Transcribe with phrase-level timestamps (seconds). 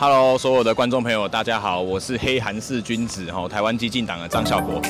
[0.00, 4.80] Hello，所有的观众朋友，大家好，我是黑韩式君子，哈，台湾激进党的张孝国。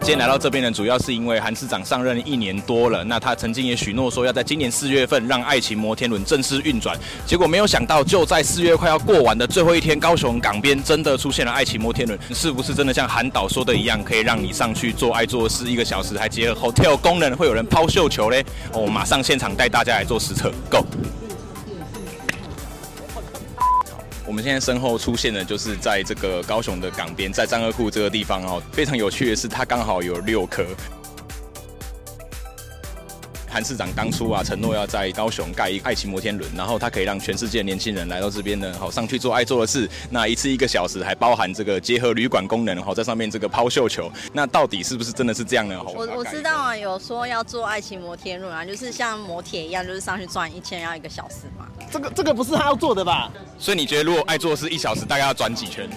[0.00, 18.44] 今天来到这边呢，主要是因为韩市长上任一年多了，那他曾经也许诺说要在今年四月份让爱情摩天轮正式运转，结果没有想到，就在四月快要过完的最后一天，高雄港边真的出现了爱情摩天轮，是不是真的像韩导说的一样，可以让你上去做爱做事一个小时，还结合 hotel 功能，会有人抛绣球嘞？
[18.72, 20.84] 我马上现场带大家来做实测，Go！
[24.32, 28.62] 我们现在身后出现的，就是在这个高雄的港边，在漳二库这个地方哦。
[28.72, 30.64] 非常有趣的是，它刚好有六颗。
[33.46, 39.86] 韩市长当初啊，承诺要在高雄盖一个爱情摩天轮，然后它可以让全世界年轻人来到这边呢，好上去做爱做的事。
[40.08, 44.10] 那一次一个小时，还包含这个结合旅馆功能，好在上面这个抛绣球。
[44.32, 45.78] 那到底是不是真的是这样呢？
[45.94, 51.66] 我我知道啊，有说要做爱情摩天轮啊，就是像摩铁一样，就是上去转一圈要一个小时嘛。
[51.90, 53.30] 这个这个不是他要做的吧？
[53.62, 55.88] 所以你觉得如果爱做的是一小时，大概要转几圈？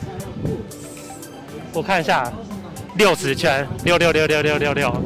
[1.74, 2.32] 我看一下，
[2.96, 5.04] 六十圈，六六六六六六六。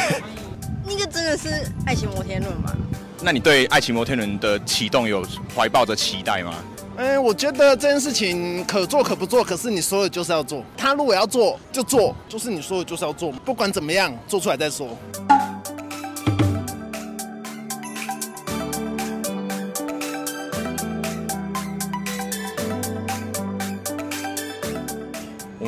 [0.88, 2.74] 那个真的是爱情摩天轮吗？
[3.20, 5.22] 那你对爱情摩天轮的启动有
[5.54, 6.54] 怀抱着期待吗？
[6.96, 10.64] 嗯，我觉得这件事情可做可不做，可是你说的就是要做。
[10.74, 14.96] 他如果要做就做，就是你说的就是要做，不管怎么样，做出来再说。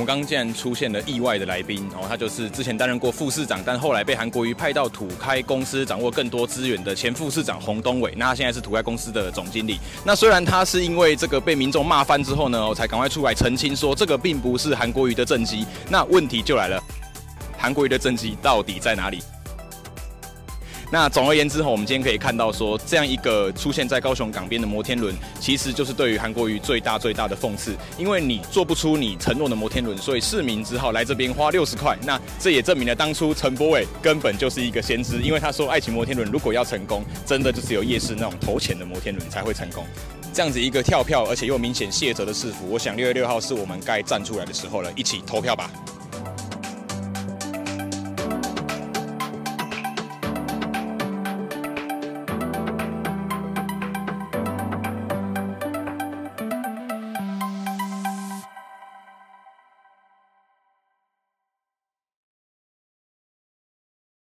[0.05, 8.13] 们刚刚竟然出现了意外的来宾哦，他就是之前担任过副市长，但后来被韩国瑜派到土开公司掌握更多资源的前副市长洪东伟。
[8.17, 9.81] 那他现在是土开公司的总经理。
[10.05, 15.65] 那虽然他是因为这个被民众骂翻之后呢，我才赶快出来澄清说这个并不是韩国瑜的政绩。
[15.89, 16.83] 那问题就来了，
[17.57, 19.23] 韩国瑜的政绩到底在哪里？
[20.91, 27.75] 那总而言之，我们今天可以看到说，这样一个出现在高雄港边的摩天轮，其实就是对于韩国瑜最大最大的讽刺。
[27.99, 31.99] 因为你做不出你承诺的摩天轮，所以市民只好来这边花六十块。
[32.05, 39.85] 那这也证明了当初陈柏伟根本就是一个先知，因为他说爱情摩天轮如果要成功，真的就是有夜市那种投钱的摩天轮才会成功。
[40.33, 45.71] 这样子一个跳票而且又明显卸责的市府，我想六月六号是我们该站出来的时候了，一起投票吧。